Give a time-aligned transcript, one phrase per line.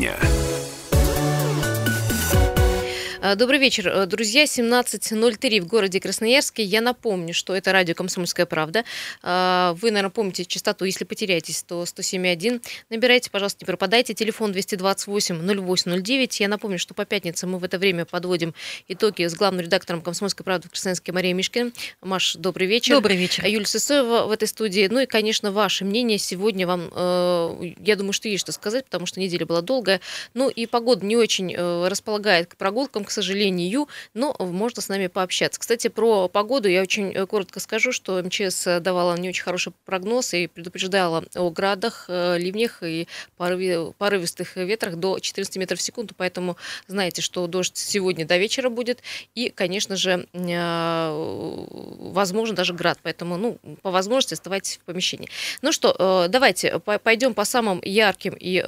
[0.00, 0.29] дня.
[3.36, 4.44] Добрый вечер, э, друзья.
[4.44, 6.62] 17.03 в городе Красноярске.
[6.62, 8.84] Я напомню, что это радио «Комсомольская правда».
[9.22, 10.84] А, вы, наверное, помните частоту.
[10.84, 12.62] Если потеряетесь, то 107.1.
[12.88, 14.14] Набирайте, пожалуйста, не пропадайте.
[14.14, 16.36] Телефон 228-08-09.
[16.38, 18.54] Я напомню, что по пятницам мы в это время подводим
[18.88, 21.72] итоги с главным редактором «Комсомольской правды» в Красноярске Мария Мишкин.
[22.00, 22.94] Маш, добрый вечер.
[22.94, 23.46] Добрый вечер.
[23.46, 24.88] Юлия Сысоева в этой студии.
[24.90, 29.06] Ну и, конечно, ваше мнение сегодня вам, э, я думаю, что есть что сказать, потому
[29.06, 30.00] что неделя была долгая.
[30.34, 35.06] Ну и погода не очень э, располагает к прогулкам, к сожалению, но можно с нами
[35.06, 35.60] пообщаться.
[35.60, 40.34] Кстати, про погоду я очень э, коротко скажу, что МЧС давала не очень хороший прогноз
[40.34, 43.06] и предупреждала о градах, э, ливнях и
[43.36, 46.56] порывистых ветрах до 14 метров в секунду, поэтому
[46.86, 49.02] знаете, что дождь сегодня до вечера будет,
[49.34, 51.10] и, конечно же, э,
[51.98, 55.28] возможно даже град, поэтому, ну, по возможности оставайтесь в помещении.
[55.62, 58.60] Ну что, давайте пойдем по самым ярким и,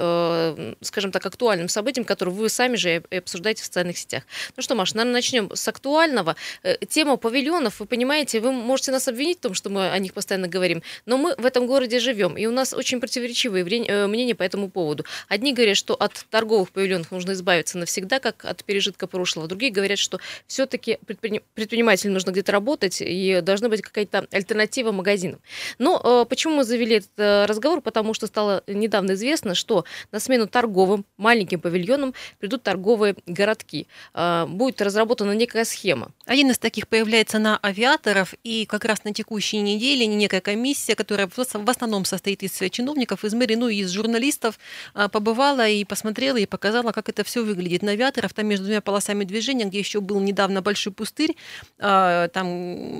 [0.81, 4.23] скажем так, актуальным событиям, которые вы сами же обсуждаете в социальных сетях.
[4.55, 6.35] Ну что, Маша, наверное, начнем с актуального.
[6.63, 10.13] Э, тема павильонов, вы понимаете, вы можете нас обвинить в том, что мы о них
[10.13, 14.35] постоянно говорим, но мы в этом городе живем, и у нас очень противоречивые э, мнения
[14.35, 15.05] по этому поводу.
[15.27, 19.47] Одни говорят, что от торговых павильонов нужно избавиться навсегда, как от пережитка прошлого.
[19.47, 25.39] Другие говорят, что все-таки предпринимателям нужно где-то работать, и должна быть какая-то альтернатива магазинам.
[25.79, 27.81] Но э, почему мы завели этот разговор?
[27.81, 33.87] Потому что стало недавно известно, что на смену торговым маленьким павильонам придут торговые городки.
[34.33, 36.11] А, будет разработана некая схема.
[36.25, 41.27] Один из таких появляется на авиаторов, и как раз на текущей неделе некая комиссия, которая
[41.27, 44.59] в основном состоит из чиновников, из мэрии, ну и из журналистов,
[44.93, 47.81] а, побывала и посмотрела и показала, как это все выглядит.
[47.81, 51.35] На авиаторов там между двумя полосами движения, где еще был недавно большой пустырь,
[51.79, 52.47] а, там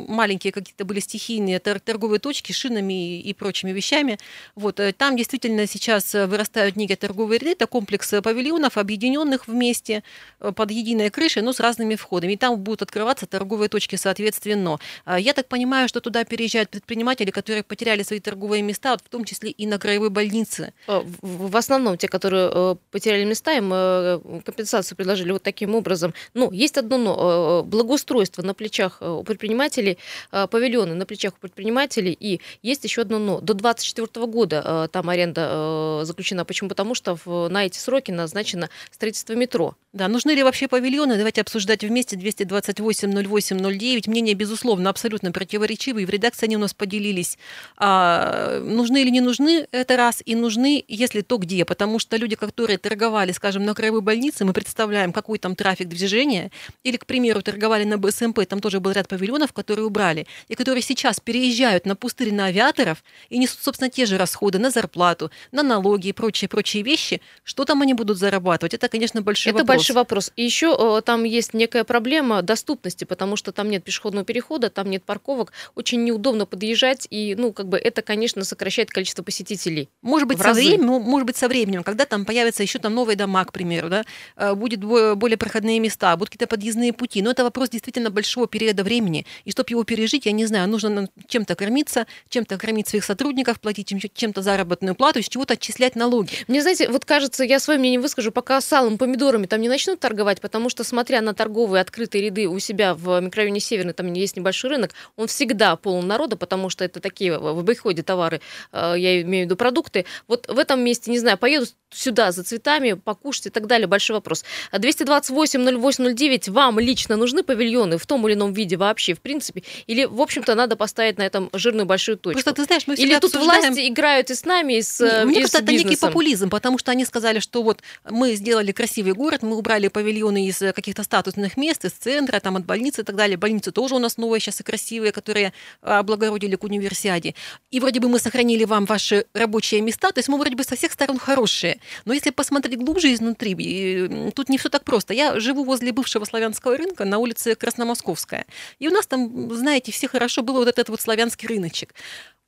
[0.08, 4.17] маленькие какие-то были стихийные торговые точки с шинами и прочими вещами.
[4.56, 10.04] Вот, э, там действительно сейчас вырастают некие торговые ряды, это комплекс павильонов, объединенных вместе
[10.39, 12.34] э, под единой длинной крышей, но с разными входами.
[12.34, 14.78] И там будут открываться торговые точки соответственно.
[15.06, 19.23] А, я так понимаю, что туда переезжают предприниматели, которые потеряли свои торговые места, в том
[19.23, 20.73] числе и на краевой больнице.
[20.88, 26.14] А, в основном те, которые э, потеряли места, им э, компенсацию предложили вот таким образом.
[26.33, 27.62] Ну, есть одно но.
[27.64, 29.98] Э, благоустройство на плечах у предпринимателей,
[30.32, 32.17] павильоны на плечах у предпринимателей.
[32.20, 33.39] И есть еще одно но.
[33.39, 36.45] До 2024 года там аренда заключена.
[36.45, 36.70] Почему?
[36.70, 39.76] Потому что на эти сроки назначено строительство метро.
[39.94, 41.13] Да, нужны ли вообще павильоны?
[41.14, 41.18] Павильоны.
[41.18, 44.08] Давайте обсуждать вместе 228 08 09.
[44.08, 46.06] Мнения, безусловно, абсолютно противоречивые.
[46.06, 47.38] В редакции они у нас поделились,
[47.78, 51.66] а, нужны или не нужны это раз, и нужны, если то где.
[51.66, 56.52] Потому что люди, которые торговали, скажем, на краевой больнице, мы представляем, какой там трафик движения,
[56.84, 60.82] или, к примеру, торговали на БСМП, там тоже был ряд павильонов, которые убрали, и которые
[60.82, 65.64] сейчас переезжают на пустырь на авиаторов и несут, собственно, те же расходы на зарплату, на
[65.64, 67.22] налоги и прочие-прочие вещи.
[67.44, 68.74] Что там они будут зарабатывать?
[68.74, 69.76] Это, конечно, большой Это вопрос.
[69.76, 70.32] Это большой вопрос.
[70.36, 75.04] И еще Там есть некая проблема доступности, потому что там нет пешеходного перехода, там нет
[75.04, 79.89] парковок, очень неудобно подъезжать, и, ну, как бы это, конечно, сокращает количество посетителей.
[80.02, 83.15] Может быть, со временем, ну, может быть, со временем, когда там появятся еще там новые
[83.15, 84.03] дома, к примеру, да,
[84.36, 88.83] э, будет более проходные места, будут какие-то подъездные пути, но это вопрос действительно большого периода
[88.83, 93.59] времени, и чтобы его пережить, я не знаю, нужно чем-то кормиться, чем-то кормить своих сотрудников,
[93.59, 96.32] платить чем-то заработную плату, из чего-то отчислять налоги.
[96.48, 100.42] Мне, знаете, вот кажется, я свое мнение выскажу, пока салом, помидорами там не начнут торговать,
[100.42, 104.71] потому что, смотря на торговые открытые ряды у себя в микрорайоне Северный, там есть небольшой
[104.71, 109.45] рынок, он всегда полон народа, потому что это такие в обиходе товары, э, я имею
[109.45, 110.05] в виду продукты.
[110.27, 114.16] Вот в этом месте, не знаю, поеду сюда за цветами, покушать и так далее, большой
[114.16, 114.44] вопрос.
[114.71, 119.64] 228-08-09, вам лично нужны павильоны в том или ином виде вообще, в принципе?
[119.88, 122.42] Или, в общем-то, надо поставить на этом жирную большую точку?
[122.42, 123.73] Просто ты знаешь, мы Или тут обсуждаем...
[123.73, 126.77] власти играют и с нами, и с Мне и кажется, с это некий популизм, потому
[126.77, 131.57] что они сказали, что вот мы сделали красивый город, мы убрали павильоны из каких-то статусных
[131.57, 133.38] мест, из центра, там от больницы и так далее.
[133.38, 137.36] Больницы тоже у нас новые сейчас и красивые, которые облагородили к универсиаде.
[137.71, 140.75] И вроде бы мы сохранили вам ваши рабочие места, то есть мы вроде бы со
[140.75, 141.80] всех сторон хорошие.
[142.06, 145.13] Но если посмотреть глубже изнутри, тут не все так просто.
[145.13, 148.45] Я живу возле бывшего славянского рынка на улице Красномосковская.
[148.80, 151.94] И у нас там, знаете, все хорошо было вот этот вот славянский рыночек.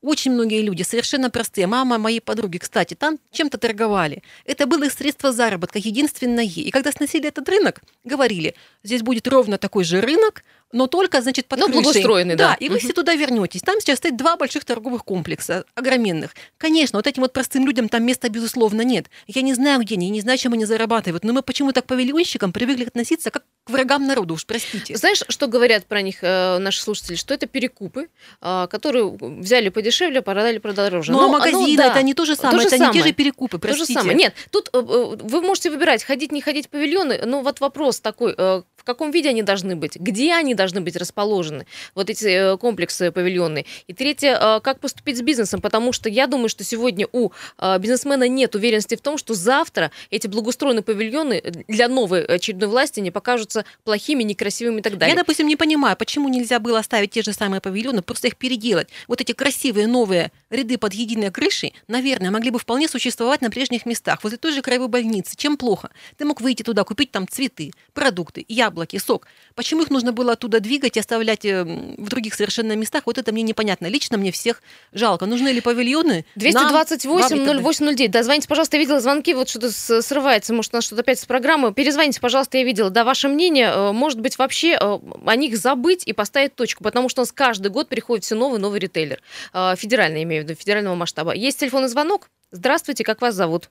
[0.05, 4.21] Очень многие люди, совершенно простые, мама моей подруги, кстати, там чем-то торговали.
[4.45, 6.45] Это было их средство заработка, единственное.
[6.45, 8.53] И когда сносили этот рынок, говорили,
[8.83, 10.43] здесь будет ровно такой же рынок,
[10.75, 11.83] но только, значит, под ну, крышей.
[11.83, 12.49] благоустроенный, да.
[12.49, 13.61] Да, и вы все туда вернетесь.
[13.61, 16.35] Там сейчас стоит два больших торговых комплекса, огроменных.
[16.57, 19.07] Конечно, вот этим вот простым людям там места, безусловно, нет.
[19.25, 22.51] Я не знаю, где они, не знаю, чем они зарабатывают, но мы почему-то к павильонщикам
[22.51, 24.95] привыкли относиться как к врагам народа, уж простите.
[24.95, 27.15] Знаешь, что говорят про них э, наши слушатели?
[27.15, 28.09] Что это перекупы,
[28.41, 31.11] э, которые взяли подешевле, продали подороже.
[31.11, 32.93] Ну, а магазины да, это не то же самое, то же это самое.
[32.93, 33.93] не те же перекупы, То простите.
[33.93, 34.15] же самое.
[34.15, 34.81] Нет, тут э, э,
[35.19, 39.29] вы можете выбирать, ходить, не ходить в павильоны, но вот вопрос такой, э, каком виде
[39.29, 43.65] они должны быть, где они должны быть расположены, вот эти э, комплексы павильонные.
[43.87, 47.79] И третье, э, как поступить с бизнесом, потому что я думаю, что сегодня у э,
[47.79, 53.11] бизнесмена нет уверенности в том, что завтра эти благоустроенные павильоны для новой очередной власти не
[53.11, 55.15] покажутся плохими, некрасивыми и так далее.
[55.15, 58.89] Я, допустим, не понимаю, почему нельзя было оставить те же самые павильоны, просто их переделать.
[59.07, 63.85] Вот эти красивые новые ряды под единой крышей, наверное, могли бы вполне существовать на прежних
[63.85, 65.35] местах, возле той же краевой больницы.
[65.35, 65.89] Чем плохо?
[66.17, 69.27] Ты мог выйти туда, купить там цветы, продукты, яблоки, сок.
[69.55, 73.03] Почему их нужно было оттуда двигать и оставлять э, в других совершенно местах?
[73.05, 73.87] Вот это мне непонятно.
[73.87, 74.61] Лично мне всех
[74.93, 75.25] жалко.
[75.25, 76.25] Нужны ли павильоны?
[76.35, 78.11] 228 0809.
[78.11, 81.25] Да, звоните, пожалуйста, я видела звонки, вот что-то срывается, может, у нас что-то опять с
[81.25, 81.73] программы.
[81.73, 82.89] Перезвоните, пожалуйста, я видела.
[82.89, 87.09] Да, ваше мнение, э, может быть, вообще э, о них забыть и поставить точку, потому
[87.09, 89.21] что у нас каждый год приходит все новый новый ритейлер.
[89.53, 91.33] Федеральный, имею в виду, федерального масштаба.
[91.33, 92.29] Есть телефонный звонок?
[92.51, 93.69] Здравствуйте, как вас зовут?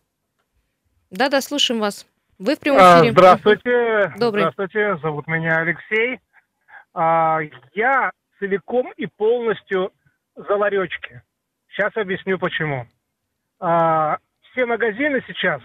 [1.10, 2.06] Да-да, слушаем вас.
[2.38, 3.12] Вы в прямом А, эфире.
[3.12, 4.12] Здравствуйте.
[4.18, 4.42] Добрый.
[4.42, 6.18] Здравствуйте, зовут меня Алексей.
[6.92, 7.40] А,
[7.74, 9.92] Я целиком и полностью
[10.34, 11.22] за ларечки.
[11.68, 12.86] Сейчас объясню почему.
[13.60, 14.18] А,
[14.50, 15.60] Все магазины сейчас,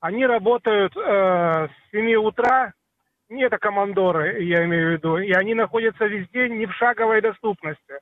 [0.00, 2.74] они работают э, с 7 утра,
[3.30, 7.94] не это командоры, я имею в виду, и они находятся везде не в шаговой доступности.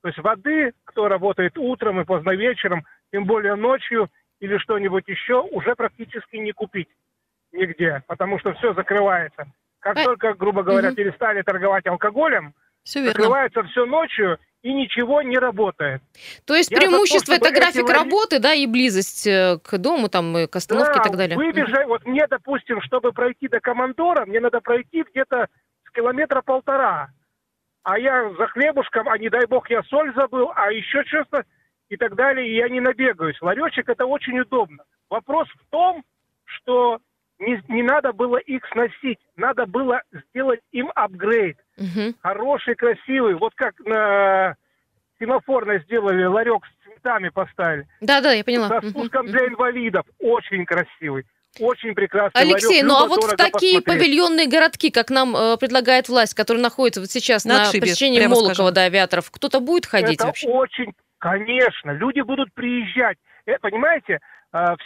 [0.00, 4.08] То есть воды, кто работает утром и поздно вечером, тем более ночью
[4.40, 6.88] или что-нибудь еще, уже практически не купить
[7.52, 9.46] нигде, потому что все закрывается.
[9.80, 10.96] Как А- только, грубо говоря, Мгм.
[10.96, 12.54] перестали торговать алкоголем,
[12.84, 13.12] Все верно.
[13.14, 16.02] закрывается все ночью и ничего не работает.
[16.46, 19.76] То есть Я то, преимущество чтобы это график эти работы, да, и близость э, к
[19.78, 21.36] дому, там, и к остановке и Да, так далее.
[21.36, 25.48] Выбежать, вот мне, допустим, чтобы пройти до командора, мне надо пройти где-то
[25.84, 27.10] с километра полтора.
[27.82, 31.44] А я за хлебушком, а не дай бог я соль забыл, а еще что-то
[31.88, 33.36] и так далее, и я не набегаюсь.
[33.42, 34.84] Ларечек это очень удобно.
[35.10, 36.04] Вопрос в том,
[36.44, 37.00] что
[37.42, 41.58] не, не надо было их сносить, надо было сделать им апгрейд.
[41.76, 42.14] Мгм.
[42.22, 44.54] Хороший, красивый, вот как на
[45.18, 47.86] семафорной сделали, ларек с цветами поставили.
[48.00, 48.68] Да-да, я поняла.
[48.68, 50.04] Со спуском для инвалидов.
[50.18, 51.24] Очень красивый.
[51.60, 52.84] Очень прекрасный Алексей, ларек.
[52.84, 53.84] ну а вот в такие посмотреть.
[53.84, 58.26] павильонные городки, как нам э, предлагает власть, которые находятся вот сейчас На на, отшибе, пересечении
[58.26, 58.74] Молокова скажем.
[58.74, 60.48] до авиаторов, кто-то будет ходить Это вообще?
[60.48, 63.18] очень, конечно, люди будут приезжать.
[63.46, 64.18] Э, понимаете,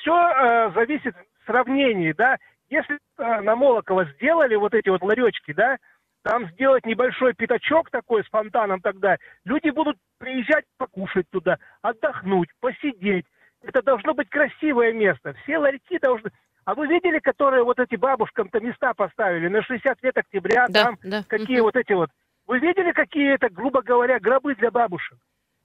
[0.01, 2.37] все зависит в сравнении, да.
[2.69, 5.77] Если э, на Молокова сделали вот эти вот ларечки, да,
[6.23, 13.27] там сделать небольшой пятачок такой с фонтаном тогда, люди будут приезжать покушать туда, отдохнуть, посидеть.
[13.63, 15.35] Это должно быть красивое место.
[15.43, 16.31] Все ларьки должны...
[16.65, 20.99] А вы видели, которые вот эти бабушкам-то места поставили на 60 лет октября, Да, там
[21.05, 21.23] да.
[21.29, 21.65] какие Мгм.
[21.67, 22.11] вот эти вот...
[22.49, 25.17] Вы видели, какие это, грубо говоря, гробы для бабушек?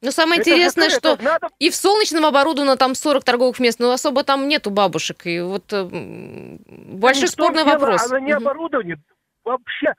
[0.01, 3.79] Но самое Это интересное, же- что надо и в Солнечном оборудовано там 40 торговых мест,
[3.79, 5.27] но особо там нету бабушек.
[5.27, 8.07] И вот э, большой спорный дело, вопрос.
[8.09, 8.97] Она не оборудование.
[9.43, 9.93] Вообще,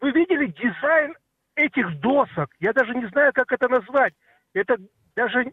[0.00, 1.14] вы видели дизайн
[1.54, 2.50] этих досок?
[2.58, 4.14] Я даже не знаю, как это назвать.
[4.54, 4.76] Это
[5.14, 5.52] даже...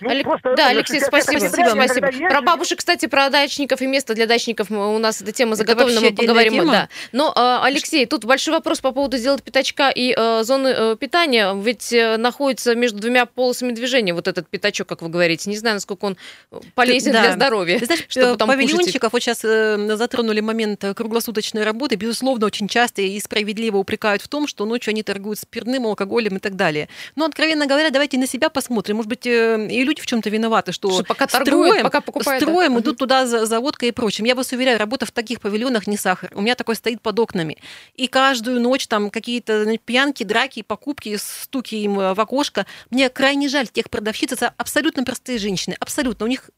[0.00, 2.28] ну, Алек- просто Да, Алексей, 60 спасибо, спасибо, спасибо.
[2.28, 6.12] Про бабушек, кстати, про дачников и место для дачников у нас эта тема заготовлена, мы
[6.12, 6.54] поговорим.
[6.54, 6.88] отдельная Да.
[7.12, 11.54] Но, э, Алексей, тут большой вопрос по поводу сделать пятачка и э, зоны э, питания.
[11.54, 15.48] Ведь э, находится между двумя полосами движения вот этот пятачок, как вы говорите.
[15.50, 16.16] Не знаю, насколько он
[16.50, 17.22] э, полезен да.
[17.22, 17.78] для здоровья.
[17.78, 18.70] Ты знаешь, чтобы там кушать.
[18.70, 24.28] павильончиков, вот сейчас э, затронули момент круглосуточной работы, безусловно, очень часто и справедливо упрекают в
[24.28, 26.88] том, что ночью они торгуют спиртным, алкоголем и так далее.
[27.16, 28.96] Но, откровенно говоря, давайте на себя посмотрим.
[28.96, 32.44] Может быть, э, и люди в чем-то виноваты, что, Что пока торгуют, строим, пока покупают,
[32.44, 32.50] да.
[32.50, 32.80] строим Мгм.
[32.80, 34.24] идут туда за, за водкой и прочим.
[34.24, 36.30] Я вас уверяю, работа в таких павильонах не сахар.
[36.34, 37.58] У меня такой стоит под окнами.
[37.94, 42.66] И каждую ночь там какие-то пьянки, драки, покупки, стуки им э, в окошко.
[42.90, 44.32] Мне крайне жаль тех продавщиц.
[44.32, 45.76] Это абсолютно простые женщины.
[45.80, 46.26] Абсолютно.
[46.26, 46.50] У них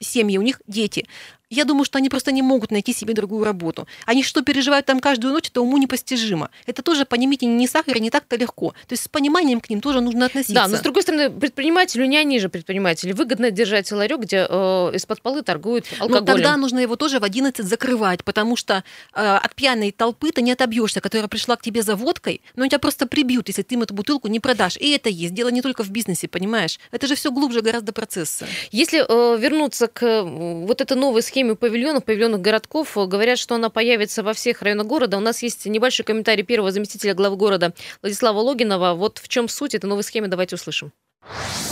[0.00, 1.06] семьи, у них дети.
[1.52, 3.86] Я думаю, что они просто не могут найти себе другую работу.
[4.06, 6.48] Они что переживают там каждую ночь, это уму непостижимо.
[6.64, 8.70] Это тоже, понимаете, не сахар, не так-то легко.
[8.88, 10.54] То есть с пониманием к ним тоже нужно относиться.
[10.54, 13.12] Да, но с другой стороны, предпринимателю не они же предприниматели.
[13.12, 16.24] Выгодно держать ларек, где э, из-под полы торгуют Но алкоголем.
[16.24, 18.82] Ну, тогда нужно его тоже в 11 закрывать, потому что
[19.14, 22.78] э, от пьяной толпы ты не отобьешься, которая пришла к тебе за водкой, но тебя
[22.78, 24.78] просто прибьют, если ты им эту бутылку не продашь.
[24.78, 25.34] И это есть.
[25.34, 26.80] Дело не только в бизнесе, понимаешь?
[26.92, 28.46] Это же все глубже гораздо процесса.
[28.70, 32.96] Если э, вернуться к э, вот этой новой схеме схеме павильонов, павильонных городков.
[32.96, 35.16] Говорят, что она появится во всех районах города.
[35.16, 38.94] У нас есть небольшой комментарий первого заместителя главы города Владислава Логинова.
[38.94, 40.92] Вот в чем суть этой новой схемы, давайте услышим.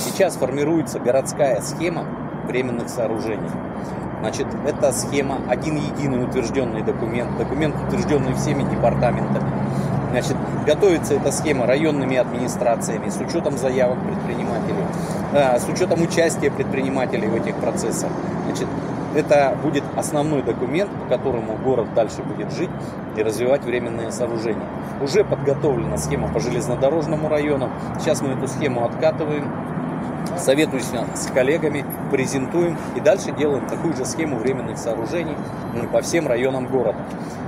[0.04, 2.04] Сейчас формируется городская схема
[2.48, 3.48] временных сооружений.
[4.20, 9.52] Значит, эта схема один единый утвержденный документ, документ, утвержденный всеми департаментами.
[10.10, 10.36] Значит,
[10.66, 14.84] готовится эта схема районными администрациями с учетом заявок предпринимателей,
[15.32, 18.10] э, с учетом участия предпринимателей в этих процессах.
[18.46, 18.66] Значит,
[19.14, 22.70] это будет основной документ, по которому город дальше будет жить
[23.16, 24.66] и развивать временные сооружения.
[25.00, 27.70] Уже подготовлена схема по железнодорожному району.
[27.98, 29.50] Сейчас мы эту схему откатываем,
[30.38, 35.36] советуюсь с коллегами, презентуем и дальше делаем такую же схему временных сооружений
[35.92, 36.98] по всем районам города.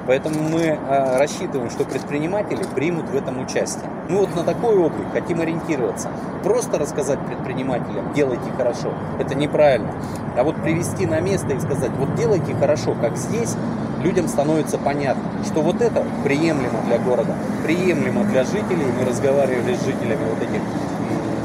[0.06, 3.88] Поэтому мы а, рассчитываем, что предприниматели примут в этом участие.
[4.08, 6.10] Мы вот на такой облик хотим ориентироваться.
[6.42, 9.92] Просто рассказать предпринимателям, делайте хорошо, это неправильно.
[10.36, 13.54] А вот привести на место и сказать, вот делайте хорошо, как здесь,
[14.02, 18.86] людям становится понятно, что вот это приемлемо для города, приемлемо для жителей.
[18.98, 20.60] Мы разговаривали с жителями вот этих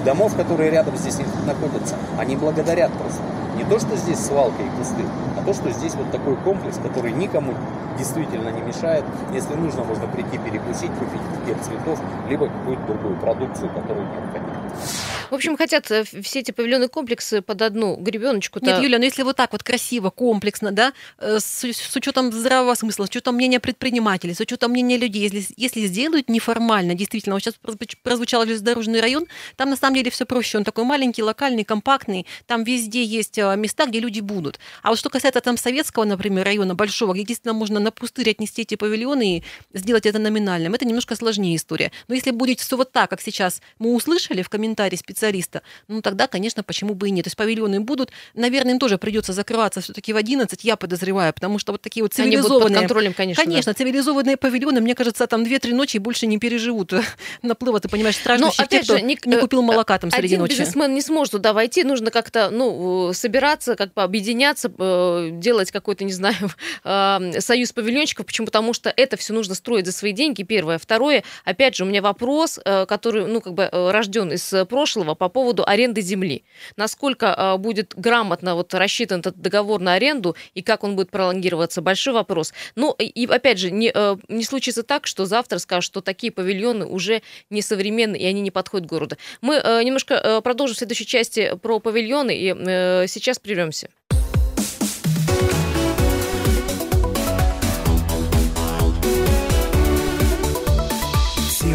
[0.08, 1.96] домов, которые рядом здесь находятся.
[2.18, 3.22] Они благодарят просто.
[3.58, 5.04] Не то, что здесь свалка и кусты,
[5.38, 7.54] а то, что здесь вот такой комплекс, который никому
[7.98, 9.04] действительно не мешает.
[9.34, 12.00] Если нужно, можно прийти перекусить, купить букет цветов,
[12.30, 15.17] либо какую-то другую продукцию, которую необходимо.
[15.30, 18.60] В общем, хотят э, все эти павильонные комплексы под одну гребеночку.
[18.62, 22.32] Нет, Юля, но ну если вот так вот красиво, комплексно, да, э, с, с учетом
[22.32, 27.36] здравого смысла, с учетом мнения предпринимателей, с учетом мнения людей, если, если сделают неформально, действительно,
[27.36, 27.56] вот сейчас
[28.04, 32.64] прозвучал железнодорожный район, там на самом деле все проще, он такой маленький, локальный, компактный, там
[32.64, 34.60] везде есть э, места, где люди будут.
[34.82, 38.62] А вот что касается там советского, например, района большого, где действительно можно на пустырь отнести
[38.62, 39.44] эти павильоны и
[39.74, 41.92] сделать это номинальным, это немножко сложнее история.
[42.08, 46.02] Но если будет все вот так, как сейчас мы услышали в комментарии специалистов, специалиста, ну
[46.02, 47.24] тогда, конечно, почему бы и нет.
[47.24, 51.58] То есть павильоны будут, наверное, им тоже придется закрываться все-таки в 11, я подозреваю, потому
[51.58, 52.66] что вот такие вот цивилизованные...
[52.66, 53.44] Они под контролем, конечно.
[53.44, 53.78] Конечно, да.
[53.78, 56.94] цивилизованные павильоны, мне кажется, там 2-3 ночи больше не переживут
[57.42, 60.52] наплыва, ты понимаешь, страждущих опять тех, же, не, не купил молока там среди один ночи.
[60.52, 66.04] бизнесмен не сможет туда войти, нужно как-то, ну, собираться, как бы объединяться, э, делать какой-то,
[66.04, 66.36] не знаю,
[67.42, 68.46] союз павильончиков, почему?
[68.46, 70.78] Потому что это все нужно строить за свои деньги, первое.
[70.78, 75.07] Второе, опять же, у меня вопрос, э, который, ну, как бы э, рожден из прошлого
[75.16, 76.44] по поводу аренды земли.
[76.76, 81.82] Насколько а, будет грамотно вот рассчитан этот договор на аренду и как он будет пролонгироваться,
[81.82, 82.54] большой вопрос.
[82.76, 86.86] Ну и опять же, не, э, не случится так, что завтра скажут, что такие павильоны
[86.86, 89.18] уже несовременные и они не подходят городу.
[89.42, 93.90] Мы э, немножко э, продолжим в следующей части про павильоны и сейчас прервемся.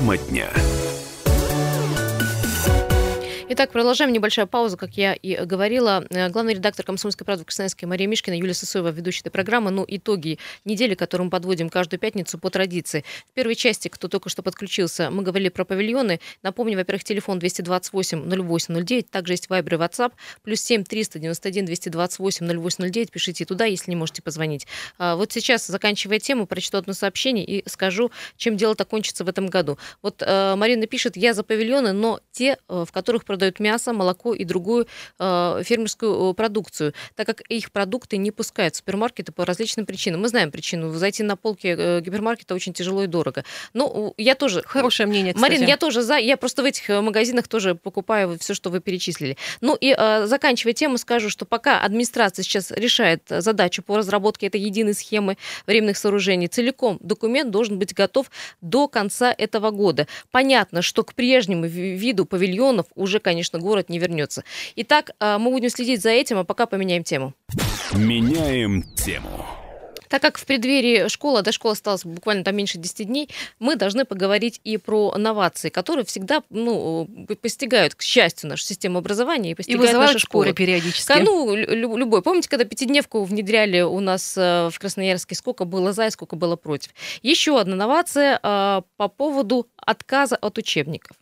[0.03, 0.51] Тема дня.
[3.55, 4.15] Итак, продолжаем.
[4.15, 6.07] Небольшая пауза, как я и говорила.
[6.09, 9.71] Э, главный редактор «Комсомольской правды» Красноярской Мария Мишкина, Юлия Сысоева, ведущая этой программы.
[9.71, 13.05] Ну, итоги недели, которую мы подводим каждую пятницу по традиции.
[13.31, 16.19] В первой части, кто только что подключился, мы говорили про павильоны.
[16.43, 19.09] Напомню, во-первых, телефон 228-08-09.
[19.11, 20.13] Также есть Вайбер и WhatsApp.
[20.43, 23.11] Плюс 7 391 228 0809.
[23.11, 24.67] Пишите туда, если не можете позвонить.
[24.97, 29.49] А вот сейчас, заканчивая тему, прочту одно сообщение и скажу, чем дело-то кончится в этом
[29.49, 29.77] году.
[30.01, 33.93] Вот э, Марина пишет, я за павильоны, но те, э, в которых продают продают мясо,
[33.93, 34.87] молоко и другую
[35.19, 40.21] э, фермерскую э, продукцию, так как их продукты не пускают в супермаркеты по различным причинам.
[40.21, 40.93] Мы знаем причину.
[40.93, 43.45] Зайти на полки э, гипермаркета очень тяжело и дорого.
[43.75, 44.63] Но я тоже...
[44.65, 45.51] Хорошее мнение, кстати.
[45.53, 46.19] Марин, я тоже за.
[46.19, 49.37] Я просто в этих э, магазинах тоже покупаю все, что вы перечислили.
[49.61, 54.61] Ну и э, заканчивая тему, скажу, что пока администрация сейчас решает задачу по разработке этой
[54.61, 58.31] единой схемы временных сооружений, целиком документ должен быть готов
[58.61, 60.07] до конца этого года.
[60.31, 64.45] Понятно, что к прежнему виду павильонов уже, конечно, конечно, город не вернется.
[64.77, 67.35] Итак, а, мы будем следить за этим, а пока поменяем тему.
[67.95, 69.47] Меняем тему.
[70.13, 74.05] Так как в преддверии школы, до школы осталось буквально там меньше 10 дней, мы должны
[74.05, 77.09] поговорить и про новации, которые всегда ну,
[77.41, 80.53] постигают, к счастью, нашу систему образования и постигают и наши школы.
[80.53, 81.15] периодически.
[81.23, 82.21] Ну, любой.
[82.21, 86.57] Помните, когда пятидневку внедряли у нас э, в Красноярске, сколько было за и сколько было
[86.57, 86.91] против?
[87.23, 91.17] Еще одна новация а, по поводу отказа от учебников.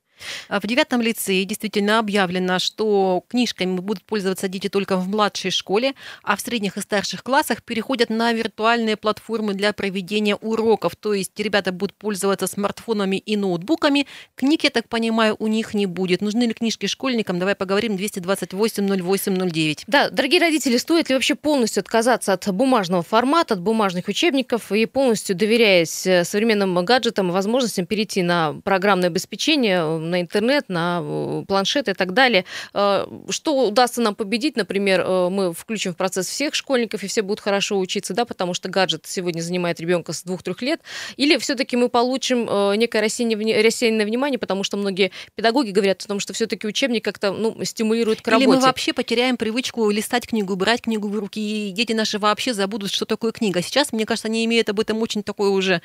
[0.48, 5.94] А в девятом лицее действительно объявлено, что книжками будут пользоваться дети только в младшей школе,
[6.22, 10.96] а в средних и старших классах переходят на виртуальные платформы для проведения уроков.
[10.96, 14.06] То есть ребята будут пользоваться смартфонами и ноутбуками.
[14.34, 16.20] Книг, я так понимаю, у них не будет.
[16.20, 17.38] Нужны ли книжки школьникам?
[17.38, 19.84] Давай поговорим 228 08 09.
[19.86, 24.86] Да, дорогие родители, стоит ли вообще полностью отказаться от бумажного формата, от бумажных учебников и
[24.86, 31.44] полностью доверяясь э, современным гаджетам и возможностям перейти на программное обеспечение, на интернет, на э,
[31.46, 32.44] планшет и так далее.
[32.74, 37.22] Э, что удастся нам победить, например, э, мы включим в процесс всех школьников, и все
[37.22, 40.80] будут хорошо учиться, да, потому что гаджет сегодня занимает ребенка с двух-трех лет,
[41.16, 42.40] или все-таки мы получим
[42.78, 47.32] некое рассеянное, рассеянное внимание, потому что многие педагоги говорят о том, что все-таки учебник как-то
[47.32, 48.44] ну, стимулирует к работе.
[48.44, 52.54] Или мы вообще потеряем привычку листать книгу, брать книгу в руки, и дети наши вообще
[52.54, 53.62] забудут, что такое книга.
[53.62, 55.82] Сейчас, мне кажется, они имеют об этом очень такое уже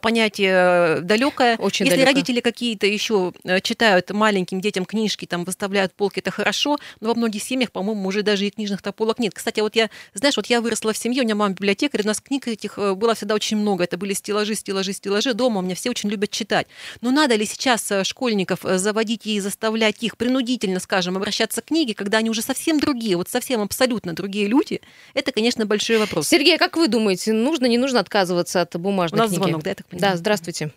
[0.00, 1.56] понятие далекое.
[1.56, 2.12] Очень Если далеко.
[2.12, 3.32] родители какие-то еще
[3.66, 8.22] читают маленьким детям книжки, там выставляют полки, это хорошо, но во многих семьях, по-моему, уже
[8.22, 9.34] даже и книжных-то полок нет.
[9.34, 12.20] Кстати, вот я, знаешь, вот я выросла в семье, у меня мама библиотекарь, у нас
[12.20, 13.84] книг этих э, было всегда очень много.
[13.84, 15.34] Это были стеллажи, стеллажи, стеллажи.
[15.34, 16.68] Дома у меня все очень любят читать.
[17.00, 21.66] Но надо ли сейчас э, школьников э, заводить и заставлять их принудительно, скажем, обращаться к
[21.66, 24.80] книге, когда они уже совсем другие, вот совсем абсолютно другие люди?
[25.14, 26.28] Это, конечно, большой вопрос.
[26.28, 29.42] Сергей, как вы думаете, нужно, не нужно отказываться от бумажной У нас книги?
[29.42, 30.12] звонок, да, я так понимаю?
[30.12, 30.70] Да, здравствуйте.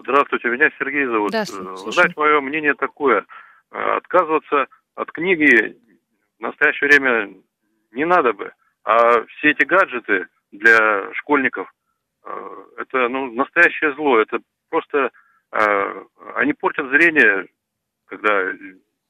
[0.00, 1.30] Здравствуйте, меня Сергей зовут.
[1.32, 1.44] Да.
[1.44, 3.24] Знаете, мое мнение такое.
[3.72, 5.76] Э, Отказываться от книги
[6.38, 7.34] в настоящее время
[7.92, 8.52] не надо бы.
[8.84, 11.72] А все эти гаджеты для школьников,
[12.24, 14.20] э, это ну, настоящее зло.
[14.20, 14.38] Это
[14.70, 15.10] просто
[15.52, 16.04] э,
[16.36, 17.48] они портят зрение,
[18.06, 18.52] когда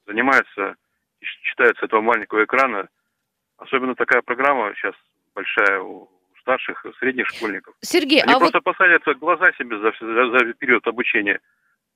[0.06, 0.76] занимаются,
[1.20, 2.88] и читают с этого маленького экрана.
[3.58, 4.94] Особенно такая программа сейчас
[5.34, 6.08] большая у
[6.46, 7.74] старших, средних школьников.
[7.80, 11.40] Сергей, Они а вот просто посадят глаза себе за, за- за период обучения.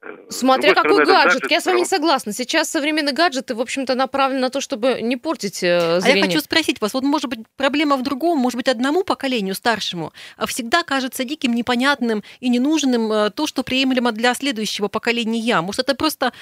[0.03, 1.51] Э, Смотря какой стороны, гаджет.
[1.51, 2.33] Я с вами не согласна.
[2.33, 6.23] Сейчас современные гаджеты, в общем-то, направлены на то, чтобы не портить э, А зрение.
[6.23, 10.13] я хочу спросить вас, вот может быть проблема в другом, может быть одному поколению старшему
[10.37, 15.61] а всегда кажется диким, непонятным и ненужным э, то, что приемлемо для следующего поколения.
[15.61, 16.33] Может это просто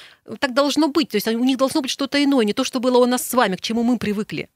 [0.41, 2.99] так должно быть, то есть у них должно быть что-то иное, не то, что было
[2.99, 4.49] у нас с вами, к чему мы привыкли.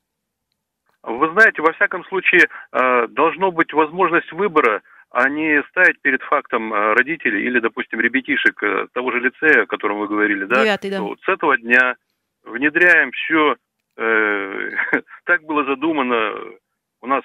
[1.02, 6.72] Вы знаете, во всяком случае, э, должно быть возможность выбора, а не ставить перед фактом
[6.72, 10.62] э, родителей или, допустим, ребятишек э, того же лицея, о котором вы говорили, да?
[10.62, 11.02] Девятый, да.
[11.02, 11.96] Вот с этого дня
[12.44, 13.56] внедряем все,
[15.24, 16.32] так было задумано,
[17.02, 17.22] у нас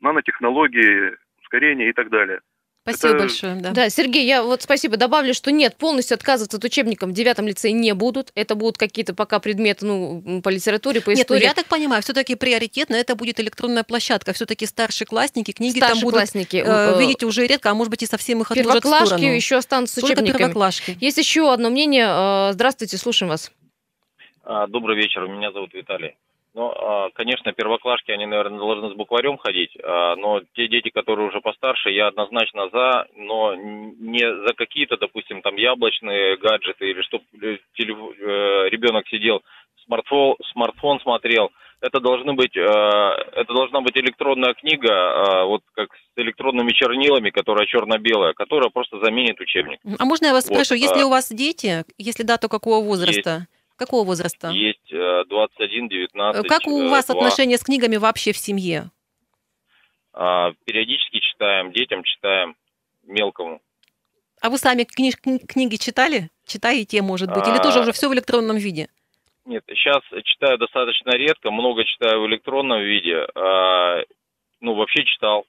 [0.00, 2.40] нанотехнологии, ускорение и так далее.
[2.84, 3.54] Спасибо Это- большое.
[3.56, 3.70] Да.
[3.70, 7.72] Да, Сергей, я вот спасибо добавлю, что нет, полностью отказываться от учебников в девятом лицее
[7.72, 8.32] не будут.
[8.34, 11.44] Это будут какие-то пока предметы, ну, по литературе, по Нет, ну истории.
[11.44, 14.32] я так понимаю, все-таки приоритетно это будет электронная площадка.
[14.32, 16.64] Все-таки старшеклассники, книги там будут Старшеклассники, э,
[16.96, 19.32] э, видите уже редко, а может быть и совсем их отложат в первоклашки сторону.
[19.32, 20.38] еще останутся с Только учебниками.
[20.38, 20.98] первоклашки.
[21.00, 22.06] Есть еще одно мнение.
[22.08, 23.52] Э, Здравствуйте, слушаем вас.
[24.42, 26.16] А, Добрый вечер, меня зовут Виталий.
[26.54, 31.28] Ну, а, конечно, первоклашки, они, наверное, должны с букварем ходить, а, но те дети, которые
[31.28, 37.24] уже постарше, я однозначно за, но не за какие-то, допустим, там яблочные гаджеты или чтобы
[38.70, 39.42] ребенок сидел,
[39.86, 41.50] смартфон, смартфон смотрел.
[41.80, 47.30] Это должны быть, э, это должна быть электронная книга, э, вот как с электронными чернилами,
[47.30, 49.80] которая черно-белая, которая просто заменит учебник.
[49.98, 52.84] А можно я вас Вот, спрошу, если а- у вас дети, если да, то какого
[52.84, 53.46] возраста?
[53.84, 54.48] Какого возраста?
[54.48, 57.14] Есть э, 21, 19, Как у э, вас 2.
[57.16, 58.90] отношения с книгами вообще в семье?
[60.12, 62.54] А, периодически читаем, детям читаем,
[63.04, 63.60] мелкому.
[64.40, 66.30] А вы сами книж- кни- книги читали?
[66.46, 67.46] Читаете, может быть?
[67.48, 67.62] Или А.
[67.62, 68.88] тоже уже все в электронном виде?
[69.46, 73.26] Нет, сейчас читаю достаточно редко, много читаю в электронном виде.
[73.34, 74.02] А,
[74.60, 75.44] ну, вообще читал.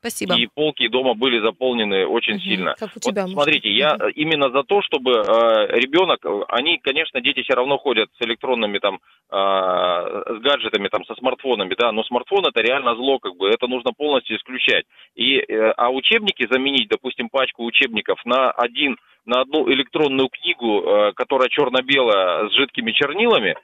[0.00, 0.34] Спасибо.
[0.34, 2.42] И полки дома были заполнены очень Мгм.
[2.42, 2.74] сильно.
[2.78, 3.22] Как у Вот тебя.
[3.22, 3.76] может смотрите, быть.
[3.78, 8.08] я э, именно за то, чтобы э, ребенок, э, они, конечно, дети все равно ходят
[8.18, 8.98] с электронными там,
[9.30, 13.66] э, с гаджетами, там, со смартфонами, да, но смартфон это реально зло, как бы, это
[13.66, 14.84] нужно полностью исключать.
[15.16, 21.12] И, э, а учебники заменить, допустим, пачку учебников на один, на одну электронную книгу, э,
[21.12, 23.54] которая черно-белая с жидкими чернилами,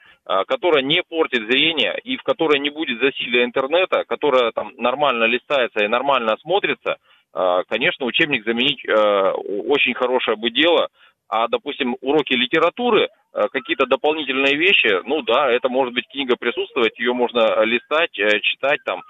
[0.49, 5.85] которая не портит зрение и в которой не будет засилия интернета, которая там нормально листается
[5.85, 6.97] и нормально смотрится,
[7.35, 10.89] э, конечно, учебник заменить э, очень хорошее бы дело.
[11.29, 16.99] А, допустим, уроки литературы, э, какие-то дополнительные вещи, ну да, это может быть книга присутствовать,
[16.99, 19.03] ее можно листать, э, читать там, э,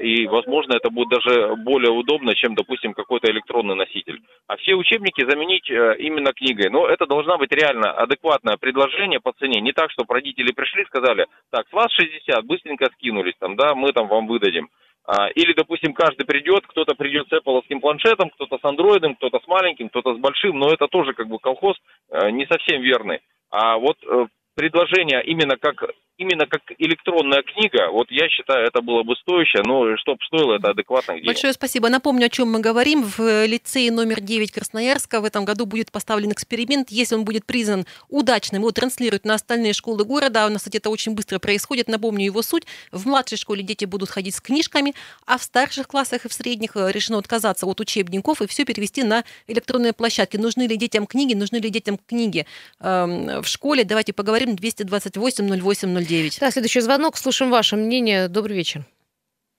[0.00, 4.20] и, возможно, это будет даже более удобно, чем, допустим, какой-то электронный носитель.
[4.46, 6.68] А все учебники заменить э, именно книгой.
[6.68, 9.62] Но это должна быть реально адекватное предложение по цене.
[9.62, 13.92] Не так, чтобы родители пришли сказали, так, с вас 60, быстренько скинулись, там, да, мы
[13.92, 14.68] там вам выдадим.
[15.06, 19.46] А, Или, допустим, каждый придет, кто-то придет с Apple планшетом, кто-то с андроидом, кто-то с
[19.48, 21.78] маленьким, кто-то с большим, но это тоже как бы колхоз
[22.10, 23.20] э, не совсем верный.
[23.50, 25.82] А вот э, предложение именно как
[26.18, 30.70] именно как электронная книга, вот я считаю, это было бы стоящее, но чтобы стоило это
[30.70, 31.26] адекватных денег.
[31.26, 31.88] Большое спасибо.
[31.88, 33.04] Напомню, о чем мы говорим.
[33.04, 36.90] В лицее номер 9 Красноярска в этом году будет поставлен эксперимент.
[36.90, 40.46] Если он будет признан удачным, его транслируют на остальные школы города.
[40.46, 41.88] У нас, кстати, это очень быстро происходит.
[41.88, 42.64] Напомню его суть.
[42.90, 46.76] В младшей школе дети будут ходить с книжками, а в старших классах и в средних
[46.76, 50.36] э, решено отказаться от учебников и все перевести на электронные площадки.
[50.36, 52.44] Нужны ли детям книги, нужны ли детям книги
[52.80, 53.84] эм, в школе?
[53.84, 54.56] Давайте поговорим.
[54.56, 56.07] 228 08 09.
[56.40, 57.16] Да, следующий звонок.
[57.16, 58.28] Слушаем ваше мнение.
[58.28, 58.82] Добрый вечер.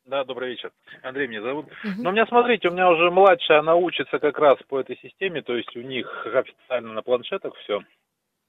[0.06, 0.72] Да, добрый вечер.
[1.04, 1.68] Андрей меня зовут.
[1.68, 2.02] Угу.
[2.02, 5.44] Но у меня, смотрите, у меня уже младшая, она учится как раз по этой системе,
[5.44, 7.82] то есть у них официально на планшетах все,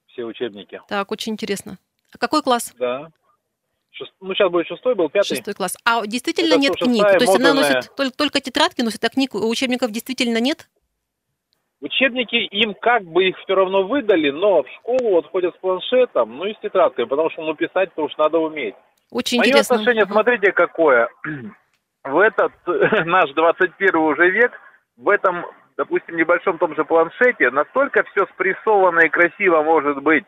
[0.07, 0.81] все учебники.
[0.89, 1.79] Так, очень интересно.
[2.15, 2.75] А какой класс?
[2.79, 3.11] Да.
[3.91, 4.13] Шест...
[4.21, 5.37] Ну, сейчас будет шестой, был пятый.
[5.37, 5.77] Шестой класс.
[5.85, 7.05] А действительно Это нет книг?
[7.05, 7.51] То есть модульная...
[7.51, 10.71] она носит только, только тетрадки, носит, а книг, учебников действительно нет?
[11.83, 16.37] Учебники им как бы их все равно выдали, но в школу вот ходят с планшетом,
[16.37, 18.75] ну и с тетрадкой, потому что ну писать-то уж надо уметь.
[19.11, 19.77] Очень Мое интересно.
[19.77, 21.09] отношение, смотрите, какое.
[22.05, 22.53] В этот
[23.07, 24.53] наш 21 уже век,
[24.99, 25.47] в этом,
[25.79, 30.25] допустим, небольшом том же планшете, настолько все спрессовано и красиво может быть,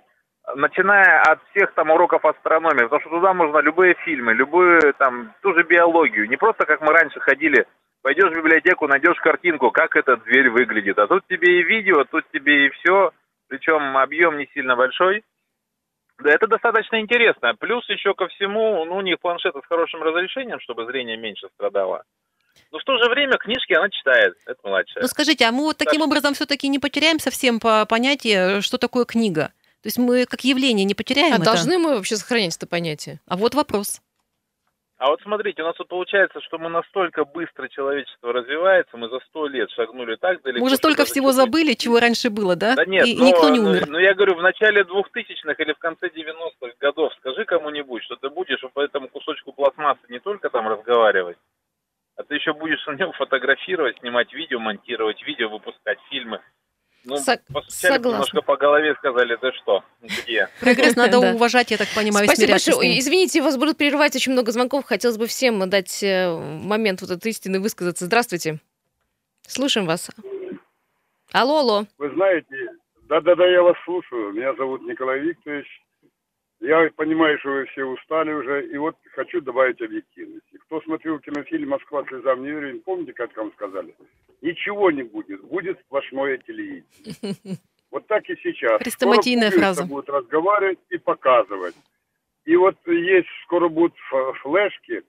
[0.54, 5.54] начиная от всех там уроков астрономии, потому что туда можно любые фильмы, любую там, ту
[5.54, 7.66] же биологию, не просто как мы раньше ходили
[8.02, 10.98] Пойдешь в библиотеку, найдешь картинку, как этот зверь выглядит.
[10.98, 13.12] А тут тебе и видео, тут тебе и все.
[13.48, 15.22] Причем объем не сильно большой.
[16.18, 17.54] Да, это достаточно интересно.
[17.58, 22.02] Плюс еще ко всему, ну, у них планшеты с хорошим разрешением, чтобы зрение меньше страдало.
[22.70, 25.02] Но в то же время книжки она читает, это младшая.
[25.02, 26.08] Ну скажите, а мы вот таким так.
[26.08, 29.52] образом все-таки не потеряем совсем по понятие, что такое книга?
[29.82, 31.44] То есть мы как явление не потеряем А это?
[31.44, 33.20] должны мы вообще сохранять это понятие?
[33.26, 34.00] А вот вопрос.
[35.02, 39.18] А вот смотрите, у нас вот получается, что мы настолько быстро человечество развивается, мы за
[39.26, 40.60] сто лет шагнули так далеко.
[40.60, 42.76] Мы уже столько всего забыли, чего раньше было, да?
[42.76, 43.86] Да нет, и, но, никто не умер.
[43.88, 48.14] Но, но я говорю, в начале 2000-х или в конце 90-х годов скажи кому-нибудь, что
[48.14, 51.36] ты будешь по этому кусочку пластмассы не только там разговаривать,
[52.14, 56.40] а ты еще будешь на нем фотографировать, снимать видео, монтировать видео, выпускать фильмы.
[57.04, 58.08] Ну, Со- согласна.
[58.08, 60.48] немножко по голове сказали, ты что, где?
[60.60, 62.98] Прогресс надо уважать, я так понимаю, Спасибо большое.
[62.98, 64.84] Извините, вас будут прерывать очень много звонков.
[64.84, 68.06] Хотелось бы всем дать э, момент вот этой истины высказаться.
[68.06, 68.60] Здравствуйте.
[69.48, 70.10] Слушаем вас.
[71.32, 71.86] Алло, алло.
[71.98, 72.54] Вы знаете,
[73.08, 74.32] да-да-да, я вас слушаю.
[74.32, 75.66] Меня зовут Николай Викторович.
[76.62, 80.58] Я понимаю, что вы все устали уже, и вот хочу добавить объективности.
[80.66, 83.92] Кто смотрел кинофильм «Москва слезам не верит», помните, как вам сказали?
[84.42, 87.36] Ничего не будет, будет сплошное телевидение.
[87.90, 88.80] Вот так и сейчас.
[88.80, 89.84] Хрестоматийная фраза.
[89.84, 91.74] будут разговаривать и показывать.
[92.46, 93.94] И вот есть, скоро будут
[94.40, 95.02] флешки,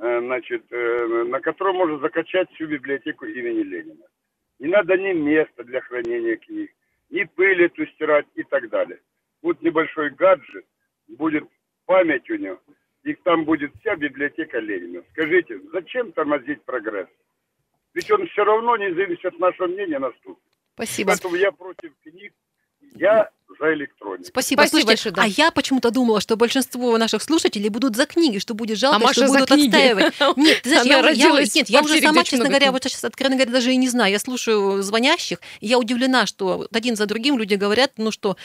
[0.00, 4.06] э, значит, э, на которые можно закачать всю библиотеку имени Ленина.
[4.58, 6.72] Не надо ни места для хранения книг,
[7.10, 8.98] ни пыль эту стирать и так далее.
[9.40, 10.64] Вот небольшой гаджет,
[11.08, 11.44] будет
[11.86, 12.60] память у него,
[13.02, 15.02] и там будет вся библиотека Ленина.
[15.12, 17.08] Скажите, зачем тормозить прогресс?
[17.92, 20.42] Ведь он все равно не зависит от нашего мнения наступит.
[20.74, 21.10] Спасибо.
[21.10, 22.32] Поэтому я против книг.
[22.94, 24.24] Я за электронику.
[24.24, 24.62] Спасибо.
[24.62, 25.22] Спасибо Слушайте, большое, да.
[25.22, 28.98] а я почему-то думала, что большинство наших слушателей будут за книги, что будет жалко, а
[28.98, 29.66] Маша что будут книги.
[29.66, 30.14] отстаивать.
[30.36, 33.52] Нет, ты знаешь, я, я, нет, я уже сама, честно говоря, вот сейчас, откровенно говоря,
[33.52, 34.12] даже и не знаю.
[34.12, 38.36] Я слушаю звонящих, и я удивлена, что один за другим люди говорят, ну что,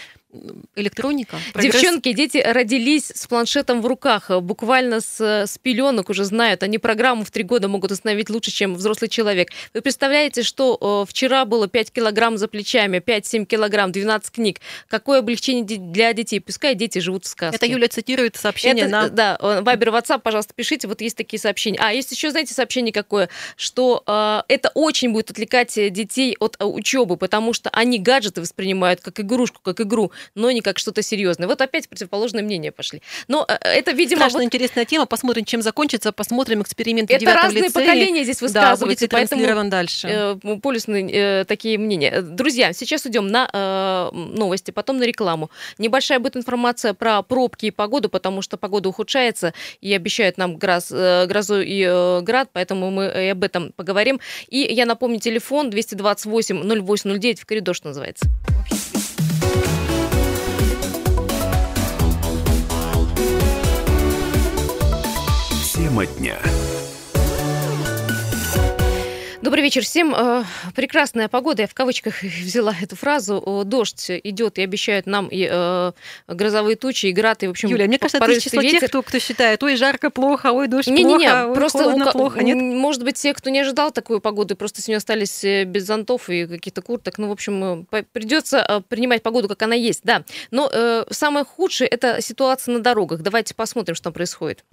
[0.76, 1.38] электроника.
[1.54, 1.74] Прогресс.
[1.74, 6.64] Девчонки, дети родились с планшетом в руках, буквально с, с пеленок уже знают.
[6.64, 9.50] Они программу в три года могут установить лучше, чем взрослый человек.
[9.74, 14.60] Вы представляете, что э, вчера было 5 килограмм за плечами, 5-7 килограмм, 12 книг.
[15.00, 16.40] Какое облегчение для детей.
[16.40, 17.56] Пускай дети живут в сказке.
[17.56, 19.10] Это Юля цитирует сообщение Это, на...
[19.10, 20.88] Да, Вайбер, WhatsApp, пожалуйста, пишите.
[20.88, 21.80] Вот есть такие сообщения.
[21.82, 23.30] А, есть еще, знаете, сообщение какое?
[23.56, 29.00] Что э, это очень будет отвлекать детей от э, учебы, потому что они гаджеты воспринимают
[29.02, 31.48] как игрушку, как игру но не как что-то серьезное.
[31.48, 33.02] Вот опять противоположное мнение пошли.
[33.28, 34.20] Но э, это, видимо...
[34.20, 34.46] Страшно вот...
[34.46, 35.06] интересная тема.
[35.06, 36.12] Посмотрим, чем закончится.
[36.12, 37.86] Посмотрим эксперименты Это разные лицее.
[37.86, 39.08] поколения здесь высказываются.
[39.08, 40.08] Да, поэтому дальше.
[40.08, 42.22] Э, полюсные э, такие мнения.
[42.22, 45.52] Друзья, сейчас идем на э, новости, потом на рекламу.
[45.78, 50.90] Небольшая будет информация про пробки и погоду, потому что погода ухудшается и обещают нам гроз,
[50.90, 54.22] э, грозу и э, град, поэтому мы и об этом поговорим.
[54.48, 58.26] И я напомню, телефон 228 0809 в коридор, что называется.
[65.74, 66.38] Тема дня.
[69.42, 70.14] Добрый вечер всем.
[70.14, 70.44] Э,
[70.76, 71.62] прекрасная погода.
[71.62, 73.64] Я в кавычках взяла эту фразу.
[73.66, 75.92] Дождь идет и обещают нам и э,
[76.28, 78.82] грозовые тучи, и град, и, в общем, Юля, мне кажется, ты из числа ветер.
[78.82, 81.84] тех, кто, кто считает, ой, жарко, плохо, ой, дождь не, плохо, не, не, ой, просто
[81.84, 82.58] холодно, у, плохо, нет?
[82.58, 86.46] Может быть, те, кто не ожидал такой погоды, просто сегодня остались э, без зонтов и
[86.46, 87.18] каких-то курток.
[87.18, 90.26] Ну, в общем, придется принимать погоду, как она есть, да.
[90.52, 93.22] Но э, самое худшее– это ситуация на дорогах.
[93.22, 94.66] Давайте посмотрим, что там происходит.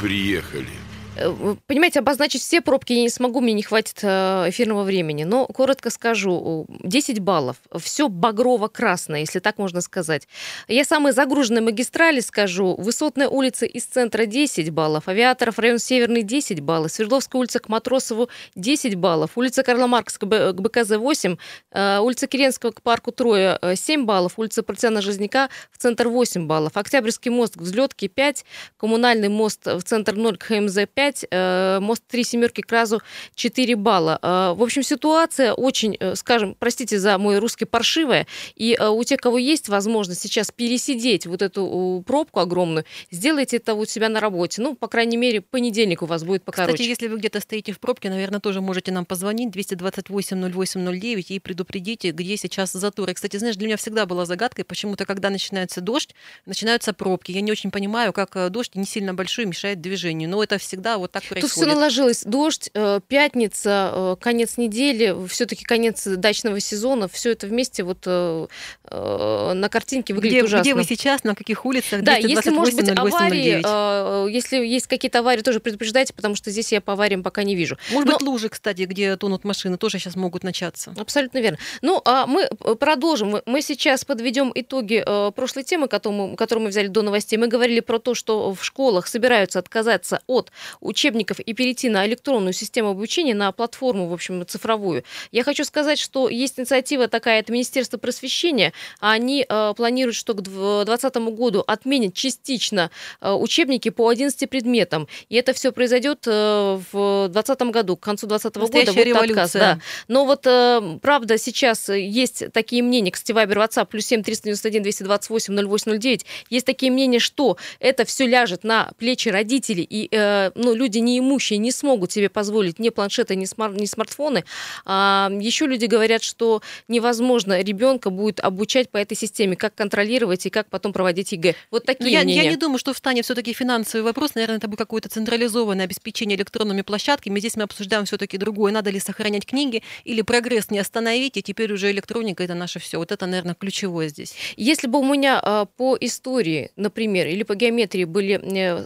[0.00, 0.81] Приехали.
[1.22, 5.24] Э, понимаете, обозначить все пробки я не смогу, мне не хватит э, эфирного времени.
[5.24, 7.56] Но коротко скажу, 10 баллов.
[7.78, 10.28] Все багрово-красное, если так можно сказать.
[10.68, 12.74] Я самые загруженные магистрали скажу.
[12.76, 15.08] Высотная улица из центра 10 баллов.
[15.08, 16.92] Авиаторов район Северный 10 баллов.
[16.92, 19.32] Свердловская улица к Матросову 10 баллов.
[19.36, 21.36] Улица Карла Маркса к БКЗ 8.
[21.72, 24.38] Э, улица Керенского к парку Троя 7 баллов.
[24.38, 26.76] Улица Порциана Жизняка в центр 8 баллов.
[26.76, 28.44] Октябрьский мост к взлетке 5.
[28.76, 31.11] Коммунальный мост в центр 0 к ХМЗ 5.
[31.12, 33.02] 5, э, мост три семерки к разу
[33.34, 34.18] 4 балла.
[34.22, 38.26] Э, в общем, ситуация очень, э, скажем, простите за мой русский, паршивая.
[38.56, 43.84] И у тех, кого есть возможность сейчас пересидеть вот эту пробку огромную, сделайте это у
[43.84, 44.62] себя на работе.
[44.62, 46.72] Ну, по крайней мере, понедельник у вас будет покороче.
[46.72, 51.40] Кстати, если вы где-то стоите в пробке, наверное, тоже можете нам позвонить 228 0809 и
[51.40, 53.14] предупредите, где сейчас заторы.
[53.14, 56.14] Кстати, знаешь, для меня всегда была загадкой, почему-то, когда начинается дождь,
[56.46, 57.32] начинаются пробки.
[57.32, 60.28] Я не очень понимаю, как дождь не сильно большой мешает движению.
[60.28, 61.54] Но это всегда вот так происходит.
[61.54, 62.22] Тут все наложилось.
[62.24, 67.08] Дождь, э, пятница, э, конец недели, все-таки конец дачного сезона.
[67.08, 68.46] Все это вместе вот э,
[68.90, 70.62] на картинке выглядит где, ужасно.
[70.62, 72.02] Где вы сейчас, на каких улицах?
[72.02, 76.80] Да, если, может быть, аварии, если есть какие-то аварии, тоже предупреждайте, потому что здесь я
[76.80, 77.76] по авариям пока не вижу.
[77.90, 78.18] Может Но...
[78.18, 80.94] быть, лужи, кстати, где тонут машины, тоже сейчас могут начаться.
[80.96, 81.58] Абсолютно верно.
[81.82, 83.40] Ну, а мы продолжим.
[83.46, 87.38] Мы сейчас подведем итоги прошлой темы, которую мы, которую мы взяли до новостей.
[87.38, 90.52] Мы говорили про то, что в школах собираются отказаться от
[90.82, 95.04] учебников и перейти на электронную систему обучения, на платформу, в общем, цифровую.
[95.30, 98.72] Я хочу сказать, что есть инициатива такая от Министерства просвещения.
[99.00, 102.90] Они э, планируют, что к 2020 году отменят частично
[103.20, 105.08] э, учебники по 11 предметам.
[105.28, 109.42] И это все произойдет э, в 2020 году, к концу 2020 года будет революция.
[109.42, 109.52] отказ.
[109.52, 109.78] Да.
[110.08, 115.54] Но вот, э, правда, сейчас есть такие мнения, кстати, Вайбер, WhatsApp, плюс 7 391 228
[115.54, 120.98] 0809, есть такие мнения, что это все ляжет на плечи родителей, и э, ну, люди
[120.98, 124.44] неимущие не смогут себе позволить ни планшеты, ни, смар- ни смартфоны.
[124.84, 130.50] А, еще люди говорят, что невозможно ребенка будет обучать по этой системе, как контролировать и
[130.50, 131.54] как потом проводить ЕГЭ.
[131.70, 132.44] Вот такие я, мнения.
[132.44, 134.34] Я не думаю, что встанет все-таки финансовый вопрос.
[134.34, 137.38] Наверное, это будет какое-то централизованное обеспечение электронными площадками.
[137.38, 138.72] Здесь мы обсуждаем все-таки другое.
[138.72, 142.98] Надо ли сохранять книги или прогресс не остановить, и теперь уже электроника это наше все.
[142.98, 144.34] Вот это, наверное, ключевое здесь.
[144.56, 148.40] Если бы у меня а, по истории, например, или по геометрии были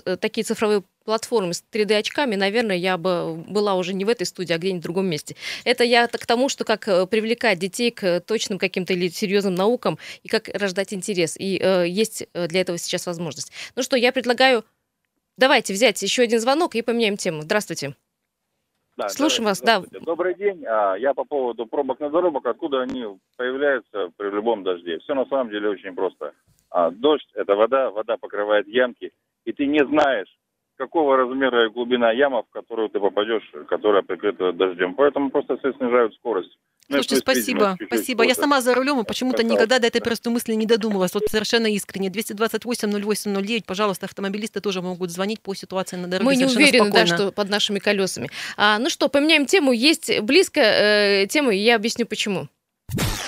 [0.07, 4.53] э, такие цифровые платформы с 3D-очками, наверное, я бы была уже не в этой студии,
[4.53, 5.37] а где-нибудь в другом месте.
[5.65, 9.99] Это я к тому, что как э, привлекать детей к точным каким-то или серьезным наукам
[10.23, 11.37] и как рождать интерес.
[11.39, 13.53] И э, есть э, для этого сейчас возможность.
[13.77, 14.65] Ну что, я предлагаю,
[15.39, 17.43] давайте взять еще один звонок и поменяем тему.
[17.43, 17.95] Здравствуйте.
[18.97, 19.83] Да, Слушаем вас, да.
[20.01, 20.65] Добрый день.
[20.67, 23.05] А, я по поводу пробок на дорогах, откуда они
[23.37, 24.99] появляются при любом дожде.
[25.01, 26.33] Все на самом деле очень просто.
[26.71, 29.13] А, дождь– это вода, вода покрывает ямки,
[29.45, 30.29] и ты не знаешь,
[30.77, 34.95] какого размера и глубина яма, в которую ты попадешь, которая прикрыта дождем.
[34.95, 36.57] Поэтому просто все снижают скорость.
[36.89, 38.25] Ну, Слушайте, спасибо, спасибо.
[38.25, 41.15] Я сама за рулем и почему-то никогда до этой простой мысли не додумалась.
[41.15, 42.11] Вот совершенно искренне.
[42.11, 47.33] 228-08-09, пожалуйста, автомобилисты тоже могут звонить по ситуации на дороге Мы не уверены, да, что
[47.33, 48.31] под нашими колесами.
[48.57, 49.73] А, ну что, поменяем тему.
[49.73, 52.49] Есть близкая э, тема, и я объясню почему.